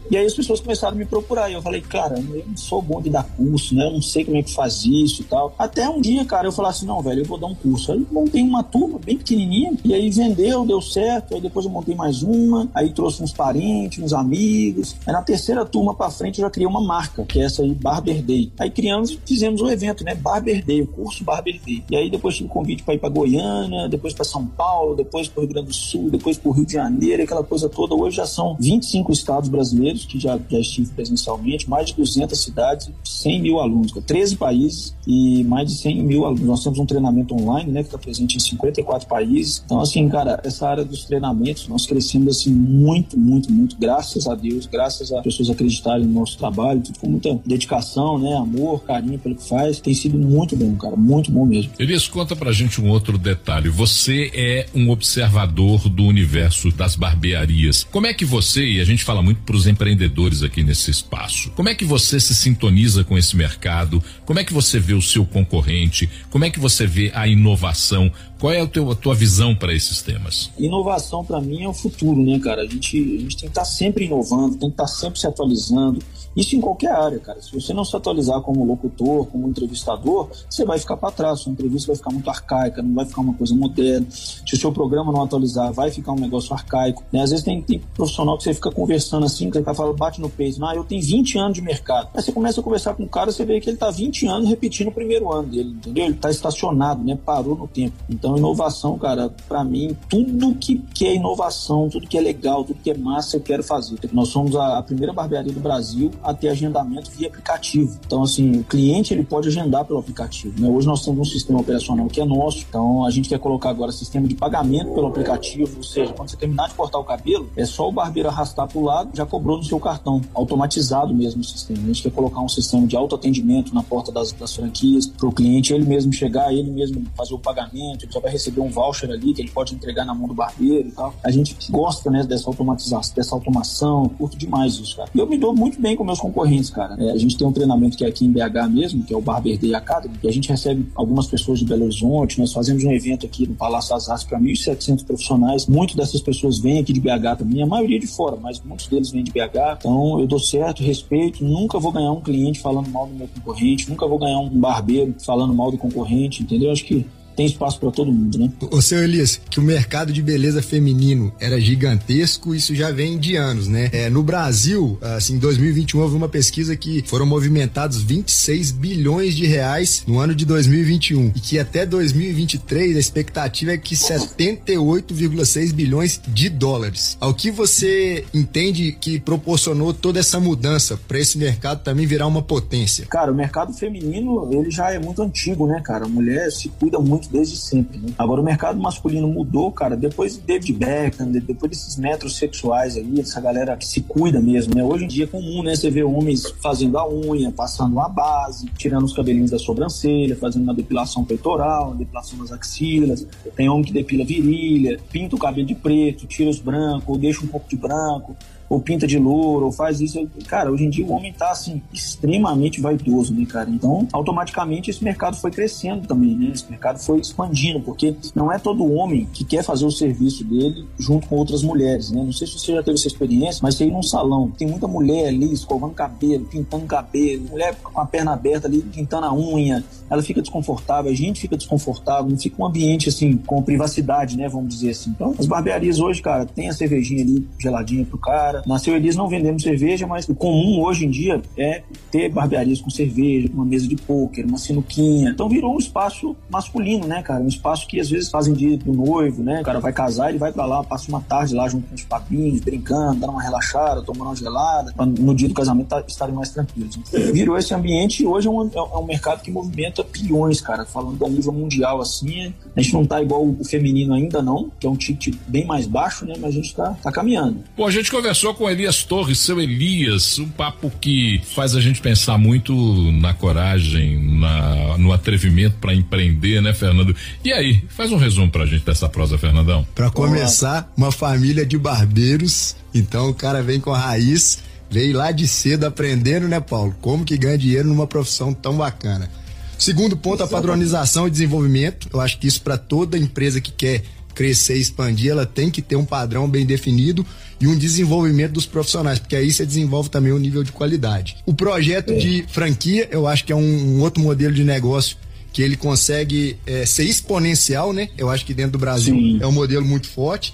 E 0.10 0.18
aí 0.18 0.26
as 0.26 0.34
pessoas 0.34 0.60
começaram 0.60 0.96
a 0.96 0.98
me 0.98 1.06
procurar. 1.06 1.50
E 1.50 1.54
eu 1.54 1.62
falei, 1.62 1.82
cara, 1.82 2.20
eu 2.20 2.46
não 2.48 2.58
sou 2.58 2.82
bom 2.82 3.02
de 3.02 3.10
dar 3.10 3.24
curso, 3.24 3.76
né? 3.76 3.86
Eu 3.86 3.92
não 3.92 4.02
sei 4.02 4.24
como 4.26 4.38
é 4.38 4.44
que 4.44 4.54
faz 4.54 4.86
isso 4.86 5.22
e 5.22 5.26
tal. 5.26 5.54
Até 5.58 5.88
um 5.90 6.02
dia, 6.02 6.24
cara, 6.26 6.48
eu 6.48 6.52
falei 6.52 6.72
assim, 6.72 6.86
não, 6.86 7.02
velho, 7.02 7.22
eu 7.22 7.26
vou 7.26 7.38
dar 7.38 7.48
um 7.48 7.56
curso. 7.56 7.92
Aí 7.92 8.06
montei 8.12 8.42
uma 8.42 8.64
turma 8.64 9.00
bem 9.04 9.18
pequenininha. 9.18 9.74
E 9.84 9.94
aí 9.94 10.10
vendeu, 10.10 10.66
deu 10.66 10.82
certo. 10.82 11.36
Aí 11.36 11.42
depois 11.42 11.66
eu 11.66 11.72
montei 11.72 11.96
mais 11.96 12.24
uma. 12.24 12.70
Aí 12.74 12.92
trouxe 12.92 13.24
uns 13.24 13.34
parentes, 13.34 14.04
uns 14.04 14.14
amigos. 14.14 14.96
Aí 15.06 15.14
na 15.14 15.22
terceira 15.22 15.66
turma 15.66 15.94
pra 15.94 16.10
frente 16.10 16.40
eu 16.40 16.46
já 16.46 16.50
criei 16.50 16.68
uma 16.68 16.82
marca, 16.82 17.24
que 17.26 17.40
é 17.40 17.46
essa 17.46 17.62
aí, 17.62 17.74
Barber 17.74 18.22
Day. 18.22 18.52
Aí 18.60 18.70
criamos 18.70 19.12
e 19.12 19.20
fizemos 19.26 19.62
um 19.62 19.70
evento, 19.70 20.04
né? 20.04 20.16
Barber 20.16 20.64
Day, 20.64 20.82
o 20.82 20.88
curso 20.88 21.24
Barber 21.24 21.60
Day. 21.66 21.84
E 21.90 21.96
aí 21.96 22.10
depois 22.10 22.36
tive 22.36 22.50
convite 22.50 22.84
para 22.84 22.94
ir 22.94 23.00
para 23.00 23.10
Goiânia, 23.10 23.88
depois 23.88 24.14
para 24.14 24.26
São 24.26 24.46
Paulo, 24.46 24.96
depois 24.96 25.28
para 25.28 25.42
o 25.42 25.46
Rio 25.46 25.54
Grande 25.54 25.68
do 25.68 25.74
Sul, 25.74 26.10
depois 26.10 26.38
para 26.38 26.50
o 26.50 26.52
Rio 26.52 26.66
de 26.66 26.74
Janeiro, 26.74 27.24
aquela 27.24 27.44
coisa 27.44 27.70
toda. 27.70 27.96
Hoje 27.96 28.18
já 28.18 28.26
são 28.26 28.56
25 28.60 29.12
estados 29.12 29.50
brasileiros 29.50 29.93
que 30.06 30.20
já, 30.20 30.40
já 30.50 30.60
estive 30.60 30.92
presencialmente, 30.92 31.70
mais 31.70 31.88
de 31.88 31.96
200 31.96 32.40
cidades, 32.40 32.90
100 33.04 33.42
mil 33.42 33.60
alunos, 33.60 33.92
13 33.92 34.36
países 34.36 34.96
e 35.08 35.44
mais 35.44 35.70
de 35.70 35.78
100 35.78 36.04
mil 36.04 36.26
alunos. 36.26 36.46
Nós 36.46 36.64
temos 36.64 36.80
um 36.80 36.86
treinamento 36.86 37.36
online, 37.36 37.72
né, 37.72 37.82
que 37.82 37.88
está 37.88 37.98
presente 37.98 38.38
em 38.38 38.40
54 38.40 39.08
países. 39.08 39.62
Então, 39.66 39.80
assim, 39.80 40.08
cara, 40.10 40.40
essa 40.44 40.68
área 40.68 40.84
dos 40.84 41.06
treinamentos, 41.06 41.68
nós 41.68 41.86
crescemos, 41.86 42.38
assim, 42.38 42.52
muito, 42.52 43.18
muito, 43.18 43.52
muito, 43.52 43.78
graças 43.78 44.28
a 44.28 44.36
Deus, 44.36 44.66
graças 44.66 45.12
a 45.12 45.22
pessoas 45.22 45.50
acreditarem 45.50 46.06
no 46.06 46.20
nosso 46.20 46.38
trabalho, 46.38 46.82
tudo 46.82 47.00
com 47.00 47.10
muita 47.10 47.40
dedicação, 47.46 48.20
né, 48.20 48.36
amor, 48.36 48.84
carinho 48.84 49.20
pelo 49.20 49.36
que 49.36 49.48
faz. 49.48 49.80
Tem 49.80 49.94
sido 49.94 50.18
muito 50.18 50.56
bom, 50.56 50.76
cara, 50.76 50.96
muito 50.96 51.32
bom 51.32 51.46
mesmo. 51.46 51.72
Elias, 51.80 52.08
conta 52.08 52.36
pra 52.36 52.52
gente 52.52 52.82
um 52.82 52.90
outro 52.90 53.18
detalhe. 53.18 53.70
Você 53.70 54.32
é 54.34 54.68
um 54.74 54.90
observador 54.90 55.90
do 55.90 56.04
universo 56.04 56.72
das 56.72 56.96
barbearias. 56.96 57.86
Como 57.92 58.08
é 58.08 58.14
que 58.14 58.26
você, 58.26 58.66
e 58.66 58.82
a 58.82 58.86
gente 58.86 59.04
fala 59.04 59.22
muito 59.22 59.42
pros 59.42 59.68
empreendedores, 59.68 59.83
empreendedores 59.84 60.44
aqui 60.44 60.64
nesse 60.64 60.90
espaço. 60.90 61.52
Como 61.52 61.68
é 61.68 61.76
que 61.76 61.84
você 61.84 62.20
se 62.20 62.34
sintoniza 62.34 63.04
com 63.04 63.18
esse 63.18 63.36
mercado? 63.36 64.02
Como 64.26 64.40
é 64.40 64.44
que 64.44 64.54
você 64.54 64.80
vê 64.80 64.94
o 64.94 65.02
seu 65.02 65.26
concorrente? 65.26 66.10
Como 66.30 66.46
é 66.46 66.50
que 66.50 66.60
você 66.60 66.88
vê 66.88 67.12
a 67.14 67.28
inovação? 67.28 68.12
Qual 68.44 68.52
é 68.52 68.60
a, 68.60 68.68
teu, 68.68 68.92
a 68.92 68.94
tua 68.94 69.16
visão 69.16 69.56
para 69.56 69.74
esses 69.74 70.02
temas? 70.02 70.52
Inovação 70.60 71.24
para 71.24 71.40
mim 71.40 71.64
é 71.64 71.70
o 71.70 71.74
futuro, 71.74 72.22
né, 72.22 72.38
cara? 72.40 72.64
A 72.64 72.68
gente, 72.68 72.98
a 72.98 73.22
gente 73.22 73.38
tem 73.38 73.46
que 73.46 73.46
estar 73.46 73.62
tá 73.62 73.66
sempre 73.66 74.04
inovando, 74.04 74.58
tem 74.58 74.70
que 74.70 74.74
estar 74.74 74.84
tá 74.84 74.90
sempre 74.90 75.18
se 75.18 75.26
atualizando. 75.26 76.02
Isso 76.36 76.56
em 76.56 76.60
qualquer 76.62 76.92
área, 76.92 77.20
cara. 77.20 77.42
Se 77.42 77.54
você 77.54 77.74
não 77.74 77.86
se 77.86 77.96
atualizar 77.96 78.42
como 78.42 78.66
locutor, 78.66 79.28
como 79.28 79.48
entrevistador, 79.48 80.30
você 80.50 80.66
vai 80.66 80.80
ficar 80.80 80.98
para 80.98 81.12
trás. 81.12 81.42
Sua 81.42 81.52
entrevista 81.52 81.88
vai 81.88 81.96
ficar 81.96 82.12
muito 82.12 82.30
arcaica, 82.30 82.82
não 82.82 82.94
vai 82.94 83.06
ficar 83.06 83.22
uma 83.22 83.34
coisa 83.34 83.56
moderna. 83.56 84.06
Se 84.10 84.54
o 84.54 84.58
seu 84.58 84.72
programa 84.72 85.12
não 85.12 85.22
atualizar, 85.22 85.72
vai 85.72 85.92
ficar 85.92 86.12
um 86.12 86.20
negócio 86.20 86.54
arcaico. 86.54 87.04
Né? 87.12 87.22
Às 87.22 87.30
vezes 87.30 87.46
tem, 87.46 87.62
tem 87.62 87.80
profissional 87.96 88.38
que 88.38 88.44
você 88.44 88.54
fica 88.54 88.72
conversando 88.72 89.26
assim, 89.26 89.50
que 89.50 89.58
ele 89.58 89.74
fala, 89.74 89.94
bate 89.94 90.20
no 90.20 90.30
peito. 90.30 90.64
Ah, 90.66 90.76
eu 90.76 90.84
tenho 90.84 91.02
20 91.02 91.38
anos 91.38 91.54
de 91.54 91.62
mercado. 91.62 92.10
Aí 92.14 92.22
você 92.22 92.32
começa 92.32 92.60
a 92.60 92.64
conversar 92.64 92.96
com 92.96 93.04
o 93.04 93.10
cara, 93.10 93.32
você 93.32 93.46
vê 93.46 93.60
que 93.62 93.70
ele 93.70 93.78
tá 93.78 93.92
20 93.92 94.26
anos 94.28 94.50
repetindo 94.50 94.88
o 94.88 94.92
primeiro 94.92 95.32
ano 95.32 95.48
dele, 95.48 95.70
entendeu? 95.70 96.06
Ele 96.06 96.16
tá 96.16 96.30
estacionado, 96.30 97.04
né? 97.04 97.18
Parou 97.24 97.56
no 97.56 97.68
tempo. 97.68 97.94
Então, 98.10 98.33
inovação, 98.38 98.98
cara, 98.98 99.34
para 99.48 99.64
mim, 99.64 99.96
tudo 100.10 100.56
que, 100.56 100.78
que 100.94 101.06
é 101.06 101.16
inovação, 101.16 101.90
tudo 101.90 102.08
que 102.08 102.18
é 102.18 102.22
legal, 102.22 102.64
tudo 102.64 102.80
que 102.82 102.92
é 102.92 102.98
massa, 102.98 103.38
eu 103.38 103.42
quero 103.42 103.64
fazer. 103.64 103.98
Nós 104.12 104.30
somos 104.30 104.56
a, 104.56 104.78
a 104.80 104.84
primeira 104.84 105.14
barbearia 105.14 105.54
do 105.54 105.60
Brasil 105.60 106.12
a 106.24 106.34
ter 106.34 106.50
agendamento 106.50 107.12
via 107.12 107.28
aplicativo. 107.28 107.98
Então, 108.06 108.24
assim, 108.24 108.60
o 108.60 108.64
cliente 108.64 109.14
ele 109.14 109.24
pode 109.24 109.48
agendar 109.48 109.86
pelo 109.86 110.00
aplicativo. 110.00 110.60
Né? 110.60 110.70
Hoje 110.70 110.88
nós 110.88 111.04
temos 111.04 111.28
um 111.28 111.32
sistema 111.32 111.60
operacional 111.60 112.08
que 112.08 112.22
é 112.22 112.26
nosso, 112.26 112.66
então 112.68 113.06
a 113.06 113.10
gente 113.10 113.30
quer 113.30 113.40
colocar 113.40 113.70
agora 113.70 113.92
sistema 113.92 114.28
de 114.28 114.36
pagamento 114.36 114.92
pelo 114.94 115.08
aplicativo, 115.08 115.78
ou 115.78 115.84
seja, 115.84 116.14
quando 116.14 116.30
você 116.30 116.38
terminar 116.38 116.68
de 116.68 116.76
cortar 116.76 117.00
o 117.00 117.04
cabelo, 117.04 117.50
é 117.56 117.66
só 117.66 117.88
o 117.88 117.92
barbeiro 117.92 118.30
arrastar 118.30 118.68
para 118.68 118.78
o 118.78 118.84
lado, 118.84 119.10
já 119.14 119.26
cobrou 119.26 119.58
no 119.58 119.64
seu 119.64 119.80
cartão, 119.80 120.22
automatizado 120.34 121.14
mesmo 121.14 121.42
o 121.42 121.44
sistema. 121.44 121.80
A 121.84 121.88
gente 121.88 122.04
quer 122.04 122.12
colocar 122.12 122.42
um 122.42 122.50
sistema 122.50 122.86
de 122.86 122.96
autoatendimento 122.96 123.74
na 123.74 123.84
porta 123.84 124.12
das, 124.12 124.32
das 124.32 124.56
franquias, 124.56 125.08
para 125.08 125.28
o 125.28 125.32
cliente 125.32 125.74
ele 125.74 125.86
mesmo 125.86 126.12
chegar, 126.12 126.54
ele 126.54 126.72
mesmo 126.72 127.04
fazer 127.16 127.34
o 127.34 127.40
pagamento, 127.40 128.06
ele 128.06 128.12
já 128.12 128.20
vai 128.24 128.32
receber 128.32 128.62
um 128.62 128.70
voucher 128.70 129.12
ali 129.12 129.34
que 129.34 129.42
ele 129.42 129.52
pode 129.52 129.76
entregar 129.76 130.06
na 130.06 130.16
mão 130.16 130.28
do 130.28 130.34
barbeiro 130.34 130.88
e 130.88 130.92
tal. 130.92 131.14
A 131.22 131.30
gente 131.30 131.56
gosta, 131.70 132.10
né, 132.10 132.24
dessa 132.24 132.50
automatização, 132.50 133.14
dessa 133.16 133.36
automação, 133.36 134.08
curto 134.18 134.38
demais 134.38 134.76
isso, 134.76 134.96
cara. 134.96 135.10
E 135.14 135.20
eu 135.20 135.28
me 135.28 135.38
dou 135.38 135.54
muito 135.54 135.80
bem 135.80 135.96
com 135.96 136.06
meus 136.06 136.20
concorrentes, 136.20 136.70
cara. 136.70 136.96
É, 136.98 137.12
a 137.12 137.18
gente 137.18 137.38
tem 137.38 137.46
um 137.46 137.52
treinamento 137.52 137.98
que 137.98 138.06
é 138.06 138.08
aqui 138.08 138.26
em 138.26 138.32
BH 138.32 138.70
mesmo, 138.70 139.04
que 139.04 139.14
é 139.14 139.18
o 139.18 139.22
Barber 139.22 139.60
Day 139.60 139.76
Academy, 139.76 140.16
e 140.24 140.28
a 140.28 140.32
gente 140.32 140.48
recebe 140.48 140.88
algumas 140.96 141.28
pessoas 141.28 141.60
de 141.60 141.66
Belo 141.66 141.84
Horizonte, 141.84 142.40
nós 142.40 142.54
fazemos 142.54 142.84
um 142.86 142.92
evento 142.92 143.26
aqui 143.26 143.46
no 143.46 143.56
Palácio 143.56 143.94
Azaz 143.94 144.24
para 144.24 144.40
1.700 144.40 145.06
profissionais. 145.06 145.68
Muitas 145.68 145.98
dessas 145.98 146.22
pessoas 146.22 146.58
vêm 146.60 146.80
aqui 146.80 146.94
de 146.94 147.02
BH 147.02 147.40
também, 147.40 147.62
a 147.62 147.68
maioria 147.68 148.00
de 148.00 148.08
fora, 148.08 148.38
mas 148.38 148.62
muitos 148.62 148.88
deles 148.88 149.12
vêm 149.12 149.24
de 149.24 149.32
BH. 149.32 149.80
Então 149.80 150.20
eu 150.20 150.28
dou 150.28 150.40
certo, 150.40 150.82
respeito, 150.82 151.44
nunca 151.44 151.78
vou 151.78 151.92
ganhar 151.92 152.12
um 152.12 152.22
cliente 152.22 152.62
falando 152.62 152.90
mal 152.90 153.06
do 153.06 153.14
meu 153.14 153.28
concorrente, 153.28 153.90
nunca 153.90 154.08
vou 154.08 154.18
ganhar 154.18 154.40
um 154.40 154.50
barbeiro 154.50 155.14
falando 155.20 155.54
mal 155.54 155.70
do 155.70 155.78
concorrente, 155.78 156.42
entendeu? 156.42 156.72
Acho 156.72 156.86
que 156.86 157.06
tem 157.36 157.46
espaço 157.46 157.80
para 157.80 157.92
todo 157.92 158.12
mundo, 158.12 158.38
né? 158.38 158.52
Ô, 158.72 158.82
seu 158.82 159.04
Elias, 159.04 159.40
que 159.50 159.60
o 159.60 159.64
mercado 159.64 160.12
de 160.14 160.22
beleza 160.22 160.62
feminino 160.62 161.34
era 161.40 161.60
gigantesco, 161.60 162.54
isso 162.56 162.76
já 162.76 162.92
vem 162.92 163.18
de 163.18 163.36
anos, 163.36 163.68
né? 163.68 163.90
É, 163.92 164.10
no 164.10 164.24
Brasil, 164.24 164.98
assim, 165.02 165.36
em 165.36 165.40
2021 165.40 166.02
houve 166.02 166.16
uma 166.16 166.30
pesquisa 166.30 166.76
que 166.76 167.04
foram 167.06 167.26
movimentados 167.26 168.02
26 168.02 168.72
bilhões 168.72 169.36
de 169.36 169.46
reais 169.46 170.04
no 170.08 170.20
ano 170.20 170.36
de 170.36 170.46
2021 170.46 171.32
e 171.36 171.40
que 171.40 171.60
até 171.60 171.86
2023 171.86 172.96
a 172.96 173.00
expectativa 173.00 173.72
é 173.72 173.78
que 173.78 173.96
78,6 173.96 175.74
bilhões 175.74 176.22
de 176.28 176.50
dólares. 176.50 177.18
Ao 177.20 177.34
que 177.34 177.52
você 177.52 178.26
entende 178.34 178.92
que 179.00 179.20
proporcionou 179.20 179.94
toda 179.94 180.20
essa 180.20 180.40
mudança 180.40 181.00
para 181.08 181.20
esse 181.20 181.38
mercado 181.38 181.84
também 181.84 182.06
virar 182.06 182.28
uma 182.28 182.42
potência? 182.42 183.06
Cara, 183.08 183.32
o 183.32 183.36
mercado 183.36 183.74
feminino, 183.74 184.50
ele 184.52 184.70
já 184.70 184.92
é 184.92 185.00
muito 185.00 185.22
antigo, 185.22 185.68
né, 185.68 185.82
cara? 185.84 186.06
A 186.06 186.10
mulher 186.10 186.52
se 186.52 186.70
cuida 186.70 187.00
muito 187.00 187.23
desde 187.28 187.58
sempre. 187.58 187.98
Né? 187.98 188.14
Agora 188.18 188.42
o 188.42 188.44
mercado 188.44 188.80
masculino 188.80 189.28
mudou, 189.28 189.72
cara, 189.72 189.96
depois 189.96 190.36
de 190.36 190.42
David 190.42 190.74
Beckham, 190.74 191.32
depois 191.32 191.70
desses 191.72 191.98
metros 191.98 192.38
sexuais 192.38 192.98
aí, 192.98 193.20
essa 193.20 193.40
galera 193.40 193.76
que 193.78 193.86
se 193.86 194.02
cuida 194.02 194.40
mesmo, 194.40 194.76
né? 194.76 194.84
Hoje 194.84 195.06
em 195.06 195.08
dia 195.08 195.24
é 195.26 195.28
comum, 195.28 195.64
né? 195.64 195.76
Você 195.76 195.90
vê 195.90 196.04
homens 196.04 196.54
fazendo 196.62 196.98
a 196.98 197.10
unha, 197.10 197.52
passando 197.52 198.00
a 198.00 198.08
base, 198.08 198.68
tirando 198.78 199.04
os 199.04 199.14
cabelinhos 199.14 199.52
da 199.52 199.60
sobrancelha, 199.60 200.36
fazendo 200.36 200.64
uma 200.64 200.74
depilação 200.74 201.24
peitoral, 201.24 201.88
uma 201.88 201.96
depilação 201.96 202.38
das 202.40 202.52
axilas. 202.52 203.26
Tem 203.56 203.70
homem 203.70 203.84
que 203.84 203.94
depila 203.94 204.26
virilha, 204.26 205.00
pinta 205.12 205.36
o 205.36 205.40
cabelo 205.40 205.68
de 205.68 205.76
preto, 205.76 206.28
tira 206.28 206.50
os 206.50 206.60
brancos, 206.60 207.08
ou 207.08 207.18
deixa 207.18 207.44
um 207.44 207.48
pouco 207.48 207.70
de 207.70 207.76
branco 207.76 208.36
ou 208.74 208.80
pinta 208.80 209.06
de 209.06 209.20
louro, 209.20 209.68
ou 209.68 209.72
faz 209.72 210.02
isso. 210.02 210.28
Cara, 210.48 210.72
hoje 210.72 210.86
em 210.86 210.90
dia 210.90 211.06
o 211.06 211.12
homem 211.12 211.32
tá, 211.32 211.52
assim, 211.52 211.82
extremamente 211.94 212.82
vaidoso, 212.82 213.34
né, 213.34 213.46
cara? 213.46 213.70
Então, 213.70 214.08
automaticamente 214.12 214.90
esse 214.90 215.04
mercado 215.04 215.36
foi 215.38 215.52
crescendo 215.52 216.08
também, 216.08 216.36
né? 216.36 216.52
Esse 216.54 216.68
mercado 216.70 216.98
foi 216.98 217.20
expandindo, 217.20 217.80
porque 217.82 218.16
não 218.34 218.52
é 218.52 218.58
todo 218.58 218.92
homem 218.92 219.28
que 219.32 219.44
quer 219.46 219.64
fazer 219.64 219.86
o 219.86 219.92
serviço 219.92 220.44
dele 220.44 220.88
junto 220.98 221.28
com 221.28 221.36
outras 221.36 221.62
mulheres, 221.62 222.10
né? 222.10 222.24
Não 222.24 222.34
sei 222.34 222.48
se 222.48 222.58
você 222.58 222.74
já 222.74 222.82
teve 222.82 222.98
essa 222.98 223.08
experiência, 223.08 223.60
mas 223.62 223.76
você 223.76 223.86
ir 223.86 223.92
num 223.92 224.02
salão, 224.02 224.50
tem 224.58 224.68
muita 224.68 224.88
mulher 224.88 225.28
ali 225.28 225.54
escovando 225.54 225.94
cabelo, 225.94 226.46
pintando 226.46 226.86
cabelo, 226.86 227.44
mulher 227.52 227.76
com 227.76 228.02
a 228.02 228.06
perna 228.06 228.34
aberta 228.34 228.68
ali, 228.68 228.82
pintando 228.82 229.28
a 229.28 229.34
unha, 229.34 229.84
ela 230.10 230.24
fica 230.24 230.42
desconfortável, 230.42 231.12
a 231.12 231.16
gente 231.16 231.42
fica 231.42 231.56
desconfortável, 231.56 232.30
não 232.30 232.38
fica 232.38 232.62
um 232.62 232.66
ambiente, 232.66 233.10
assim, 233.10 233.38
com 233.38 233.62
privacidade, 233.62 234.36
né? 234.36 234.48
Vamos 234.50 234.74
dizer 234.74 234.92
assim. 234.92 235.12
Então, 235.12 235.36
as 235.38 235.46
barbearias 235.46 236.00
hoje, 236.00 236.22
cara, 236.22 236.46
tem 236.46 236.70
a 236.70 236.74
cervejinha 236.74 237.24
ali 237.24 237.48
geladinha 237.60 238.06
pro 238.06 238.18
cara, 238.18 238.63
na 238.66 238.80
Seu 238.80 238.96
Elias 238.96 239.16
não 239.16 239.28
vendemos 239.28 239.64
cerveja, 239.64 240.08
mas 240.08 240.28
o 240.28 240.36
comum 240.36 240.82
hoje 240.82 241.06
em 241.06 241.10
dia 241.10 241.42
é 241.58 241.84
ter 242.12 242.30
barbearias 242.30 242.82
com 242.82 242.90
cerveja, 242.90 243.50
uma 243.54 243.66
mesa 243.66 243.88
de 243.88 243.96
pôquer, 243.96 244.46
uma 244.46 244.58
sinuquinha. 244.58 245.30
Então 245.30 245.50
virou 245.50 245.76
um 245.76 245.78
espaço 245.78 246.36
masculino, 246.50 247.06
né, 247.06 247.22
cara? 247.22 247.44
Um 247.44 247.48
espaço 247.48 247.88
que 247.88 248.00
às 248.00 248.10
vezes 248.10 248.30
fazem 248.30 248.54
dia 248.54 248.78
do 248.78 248.94
noivo, 248.94 249.44
né? 249.44 249.62
O 249.62 249.64
cara 249.64 249.80
vai 249.80 249.94
casar, 249.94 250.30
ele 250.30 250.38
vai 250.38 250.52
para 250.52 250.66
lá, 250.66 250.84
passa 250.84 251.10
uma 251.10 251.22
tarde 251.22 251.54
lá 251.54 251.68
junto 251.68 251.88
com 251.88 251.96
os 251.96 252.04
papinhos, 252.04 252.60
brincando, 252.62 253.20
dando 253.20 253.32
uma 253.32 253.42
relaxada, 253.42 254.02
tomando 254.02 254.28
uma 254.28 254.36
gelada, 254.36 254.94
pra 254.94 255.06
no 255.06 255.36
dia 255.36 255.48
do 255.48 255.54
casamento 255.54 255.88
tá, 255.88 256.04
estarem 256.08 256.34
mais 256.34 256.50
tranquilos. 256.50 256.98
Virou 257.34 257.58
esse 257.58 257.74
ambiente 257.74 258.24
e 258.24 258.26
hoje 258.26 258.48
é 258.48 258.52
um, 258.52 258.70
é 258.74 258.98
um 258.98 259.06
mercado 259.06 259.42
que 259.42 259.52
movimenta 259.52 260.04
bilhões, 260.04 260.62
cara. 260.62 260.86
Falando 260.86 261.24
a 261.26 261.30
nível 261.30 261.52
mundial 261.52 262.02
assim, 262.02 262.54
a 262.76 262.82
gente 262.82 262.94
não 262.94 263.06
tá 263.06 263.22
igual 263.22 263.46
o 263.46 263.64
feminino 263.64 264.14
ainda 264.14 264.42
não, 264.42 264.72
que 264.80 264.88
é 264.88 264.90
um 264.90 264.96
ticket 264.96 265.36
bem 265.48 265.66
mais 265.66 265.88
baixo, 265.88 266.26
né? 266.26 266.34
Mas 266.38 266.52
a 266.52 266.54
gente 266.54 266.76
tá, 266.76 266.96
tá 267.02 267.12
caminhando. 267.12 267.64
Pô, 267.76 267.86
a 267.86 267.92
gente 267.92 268.12
conversou 268.12 268.53
com 268.54 268.70
Elias 268.70 269.04
Torres, 269.04 269.40
seu 269.40 269.60
Elias, 269.60 270.40
um 270.40 270.50
papo 270.50 270.92
que 271.02 271.42
faz 271.54 271.76
a 271.76 271.82
gente 271.82 272.02
pensar 272.02 272.38
muito 272.38 272.74
na 273.12 273.34
coragem, 273.34 274.18
na, 274.40 274.98
no 274.98 275.12
atrevimento 275.12 275.78
para 275.80 275.94
empreender, 275.94 276.62
né, 276.62 276.74
Fernando? 276.74 277.16
E 277.44 277.52
aí, 277.52 277.84
faz 277.90 278.12
um 278.12 278.18
resumo 278.18 278.50
pra 278.50 278.66
gente 278.66 278.86
dessa 278.86 279.10
prosa, 279.10 279.38
Fernandão. 279.38 279.86
Para 279.96 280.10
começar, 280.10 280.92
uma 280.96 281.12
família 281.12 281.66
de 281.66 281.78
barbeiros, 281.78 282.76
então 282.94 283.30
o 283.30 283.34
cara 283.34 283.62
vem 283.62 283.80
com 283.80 283.94
a 283.94 284.00
raiz, 284.00 284.60
veio 284.90 285.18
lá 285.18 285.32
de 285.32 285.48
cedo 285.48 285.86
aprendendo, 285.86 286.48
né, 286.48 286.60
Paulo? 286.60 286.96
Como 287.02 287.26
que 287.26 287.38
ganha 287.38 287.58
dinheiro 287.58 287.88
numa 287.88 288.08
profissão 288.08 288.54
tão 288.54 288.78
bacana. 288.78 289.30
Segundo 289.78 290.16
ponto, 290.16 290.44
a 290.44 290.48
padronização 290.48 291.28
e 291.28 291.32
desenvolvimento. 291.32 292.08
Eu 292.14 292.22
acho 292.22 292.38
que 292.40 292.48
isso 292.48 292.62
para 292.62 292.78
toda 292.78 293.18
empresa 293.18 293.60
que 293.60 293.72
quer 293.72 294.04
crescer 294.34 294.78
e 294.78 294.82
expandir, 294.82 295.32
ela 295.32 295.46
tem 295.46 295.70
que 295.70 295.82
ter 295.82 295.96
um 295.96 296.06
padrão 296.06 296.48
bem 296.48 296.66
definido 296.66 297.26
e 297.64 297.68
um 297.68 297.78
desenvolvimento 297.78 298.52
dos 298.52 298.66
profissionais, 298.66 299.20
porque 299.20 299.38
aí 299.38 299.50
você 299.50 299.66
desenvolve 299.66 300.10
também 300.10 300.34
o 300.34 300.38
nível 300.38 300.66
de 300.66 300.74
qualidade. 300.74 301.38
O 301.46 301.54
projeto 301.54 302.12
é. 302.12 302.18
de 302.18 302.46
franquia, 302.50 303.08
eu 303.10 303.26
acho 303.26 303.46
que 303.46 303.54
é 303.54 303.56
um, 303.56 303.62
um, 303.62 304.02
outro 304.02 304.22
modelo 304.22 304.54
de 304.54 304.66
negócio 304.66 305.16
que 305.54 305.62
ele 305.62 305.78
consegue 305.78 306.58
é, 306.66 306.86
ser 306.86 307.06
exponencial, 307.06 307.94
né? 307.94 308.10
Eu 308.18 308.30
acho 308.30 308.46
que 308.46 308.54
dentro 308.54 308.74
do 308.74 308.80
Brasil 308.80 309.16
Sim. 309.16 309.40
é 309.42 309.48
um 309.48 309.52
modelo 309.54 309.86
muito 309.86 310.10
forte. 310.10 310.54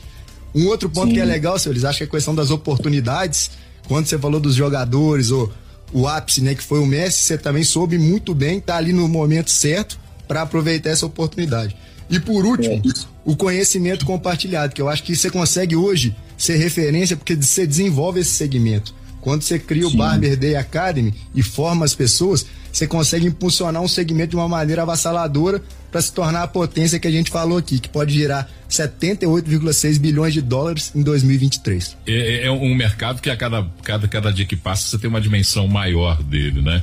Um 0.54 0.68
outro 0.68 0.88
ponto 0.88 1.08
Sim. 1.08 1.16
que 1.16 1.20
é 1.20 1.26
legal, 1.26 1.58
senhores, 1.58 1.82
eles 1.82 1.86
acham 1.86 1.98
que 1.98 2.04
é 2.04 2.06
a 2.06 2.12
questão 2.12 2.36
das 2.36 2.52
oportunidades. 2.52 3.50
Quando 3.88 4.06
você 4.06 4.20
falou 4.20 4.40
dos 4.40 4.54
jogadores, 4.54 5.32
ou 5.32 5.52
o 5.92 6.08
ápice, 6.08 6.42
né, 6.42 6.54
que 6.54 6.62
foi 6.62 6.80
o 6.80 6.86
Messi, 6.86 7.24
você 7.24 7.40
também 7.40 7.64
soube 7.64 7.98
muito 7.98 8.36
bem 8.36 8.60
estar 8.60 8.74
tá 8.74 8.78
ali 8.78 8.94
no 8.94 9.08
momento 9.08 9.50
certo 9.50 10.00
para 10.28 10.44
aproveitar 10.44 10.92
essa 10.92 11.08
oportunidade. 11.08 11.76
E 12.10 12.20
por 12.20 12.46
último, 12.46 12.76
é. 12.76 12.82
o 13.24 13.36
conhecimento 13.36 14.06
compartilhado, 14.06 14.74
que 14.74 14.82
eu 14.82 14.90
acho 14.90 15.04
que 15.04 15.16
você 15.16 15.30
consegue 15.30 15.76
hoje 15.76 16.16
ser 16.38 16.58
referência 16.58 17.16
porque 17.16 17.36
você 17.36 17.68
desenvolve 17.68 18.20
esse 18.20 18.32
segmento. 18.32 18.94
Quando 19.22 19.42
você 19.42 19.60
cria 19.60 19.88
Sim. 19.88 19.94
o 19.94 19.98
Barber 19.98 20.38
Day 20.38 20.56
Academy 20.56 21.14
e 21.36 21.44
forma 21.44 21.86
as 21.86 21.94
pessoas, 21.94 22.46
você 22.72 22.88
consegue 22.88 23.28
impulsionar 23.28 23.82
um 23.82 23.88
segmento 23.88 24.32
de 24.32 24.36
uma 24.36 24.48
maneira 24.48 24.84
avassaladora 24.84 25.62
para 25.92 26.02
se 26.02 26.14
tornar 26.14 26.44
a 26.44 26.48
potência 26.48 27.00
que 27.00 27.08
a 27.08 27.12
gente 27.12 27.32
falou 27.32 27.58
aqui, 27.58 27.80
que 27.80 27.90
pode 27.90 28.14
gerar 28.14 28.50
78,6 28.70 30.00
bilhões 30.00 30.34
de 30.34 30.42
dólares 30.42 30.92
em 30.96 31.02
2023. 31.02 31.98
É, 32.06 32.12
é, 32.12 32.46
é, 32.46 32.52
um 32.52 32.76
mercado 32.76 33.22
que 33.22 33.30
a 33.30 33.36
cada, 33.36 33.68
cada, 33.84 34.08
cada 34.08 34.32
dia 34.32 34.46
que 34.46 34.56
passa 34.56 34.88
você 34.88 35.00
tem 35.00 35.10
uma 35.10 35.20
dimensão 35.20 35.68
maior 35.68 36.22
dele, 36.22 36.62
né? 36.62 36.82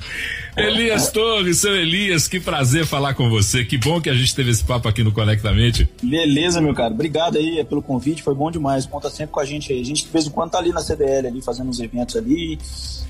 Elias 0.56 1.10
Torres, 1.10 1.58
seu 1.58 1.76
Elias, 1.76 2.26
que 2.26 2.40
prazer 2.40 2.86
falar 2.86 3.12
com 3.12 3.28
você. 3.28 3.62
Que 3.62 3.76
bom 3.76 4.00
que 4.00 4.08
a 4.08 4.14
gente 4.14 4.34
teve 4.34 4.50
esse 4.50 4.64
papo 4.64 4.88
aqui 4.88 5.04
no 5.04 5.12
Conectamente. 5.12 5.86
Beleza, 6.02 6.62
meu 6.62 6.72
cara. 6.72 6.94
Obrigado 6.94 7.36
aí 7.36 7.62
pelo 7.64 7.82
convite, 7.82 8.22
foi 8.22 8.34
bom 8.34 8.50
demais. 8.50 8.86
Conta 8.86 9.10
sempre 9.10 9.32
com 9.32 9.40
a 9.40 9.44
gente 9.44 9.70
aí. 9.70 9.82
A 9.82 9.84
gente 9.84 10.06
de 10.06 10.10
vez 10.10 10.26
em 10.26 10.30
quando 10.30 10.52
tá 10.52 10.58
ali 10.58 10.72
na 10.72 10.80
CDL, 10.80 11.28
ali, 11.28 11.42
fazendo 11.42 11.68
uns 11.68 11.78
eventos 11.78 12.16
ali. 12.16 12.58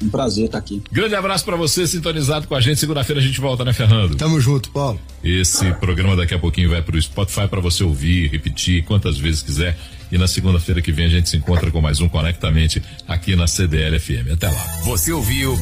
Um 0.03 0.09
prazer 0.09 0.47
estar 0.47 0.59
tá 0.59 0.65
aqui. 0.65 0.83
Grande 0.91 1.15
abraço 1.15 1.45
para 1.45 1.57
você, 1.57 1.87
sintonizado 1.87 2.49
com 2.49 2.55
a 2.55 2.61
gente. 2.61 2.81
Segunda-feira 2.81 3.21
a 3.21 3.25
gente 3.25 3.41
volta, 3.41 3.65
né, 3.65 3.73
Fernando? 3.73 4.17
Tamo 4.17 4.41
junto, 4.41 4.71
Paulo. 4.71 5.01
Esse 5.23 5.73
programa 5.75 6.17
daqui 6.17 6.35
a 6.35 6.39
pouquinho 6.39 6.71
vai 6.71 6.83
pro 6.83 7.01
Spotify 7.01 7.47
para 7.49 7.61
você 7.61 7.85
ouvir, 7.85 8.29
repetir 8.29 8.85
quantas 8.85 9.19
vezes 9.19 9.43
quiser. 9.43 9.79
E 10.11 10.19
na 10.19 10.29
segunda-feira 10.29 10.81
que 10.81 10.93
vem 10.93 11.07
a 11.07 11.09
gente 11.09 11.29
se 11.29 11.37
encontra 11.37 11.71
com 11.71 11.81
mais 11.81 12.01
um 12.01 12.09
Conectamente 12.09 12.83
aqui 13.09 13.35
na 13.35 13.47
CDL 13.47 13.99
FM. 13.99 14.33
Até 14.33 14.49
lá. 14.49 14.81
Você 14.85 15.13
ouviu 15.13 15.57